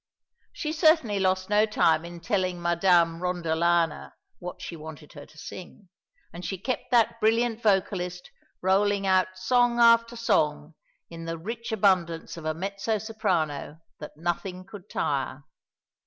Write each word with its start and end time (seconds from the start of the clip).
She 0.51 0.73
certainly 0.73 1.19
lost 1.19 1.47
no 1.47 1.67
time 1.67 2.05
in 2.05 2.21
telling 2.21 2.59
Madame 2.59 3.19
Rondolana 3.21 4.13
what 4.39 4.59
she 4.59 4.75
wanted 4.75 5.13
her 5.13 5.27
to 5.27 5.37
sing, 5.37 5.89
and 6.33 6.43
she 6.43 6.57
kept 6.57 6.89
that 6.89 7.19
brilliant 7.19 7.61
vocalist 7.61 8.31
rolling 8.63 9.05
out 9.05 9.37
song 9.37 9.77
after 9.79 10.15
song 10.15 10.73
in 11.11 11.25
the 11.25 11.37
rich 11.37 11.71
abundance 11.71 12.35
of 12.35 12.45
a 12.45 12.55
mezzo 12.55 12.97
soprano 12.97 13.77
that 13.99 14.17
nothing 14.17 14.65
could 14.65 14.89
tire. 14.89 15.43